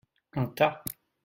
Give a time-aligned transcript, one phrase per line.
[0.43, 0.73] Un tas.